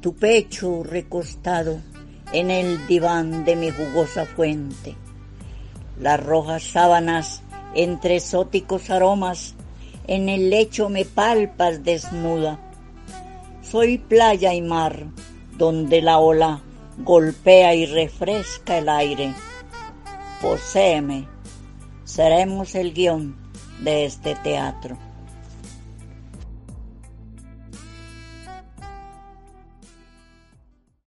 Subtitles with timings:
[0.00, 1.80] tu pecho recostado
[2.32, 4.94] en el diván de mi jugosa fuente,
[5.98, 7.42] las rojas sábanas
[7.74, 9.54] entre exóticos aromas,
[10.06, 12.58] en el lecho me palpas desnuda.
[13.62, 15.06] Soy playa y mar,
[15.56, 16.62] donde la ola
[16.98, 19.34] golpea y refresca el aire.
[20.40, 21.26] Poséeme,
[22.04, 23.36] seremos el guion
[23.80, 25.07] de este teatro.